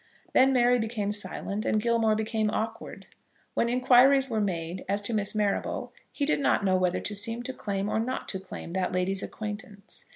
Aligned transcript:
Then 0.33 0.51
Mary 0.51 0.79
became 0.79 1.11
silent 1.11 1.63
and 1.63 1.79
Gilmore 1.79 2.15
became 2.15 2.49
awkward. 2.49 3.05
When 3.53 3.69
inquiries 3.69 4.31
were 4.31 4.41
made 4.41 4.83
as 4.89 4.99
to 5.03 5.13
Miss 5.13 5.35
Marrable, 5.35 5.93
he 6.11 6.25
did 6.25 6.39
not 6.39 6.65
know 6.65 6.75
whether 6.75 7.01
to 7.01 7.13
seem 7.15 7.43
to 7.43 7.53
claim, 7.53 7.87
or 7.87 7.99
not 7.99 8.27
to 8.29 8.39
claim, 8.39 8.71
that 8.71 8.91
lady's 8.93 9.21
acquaintance. 9.21 10.05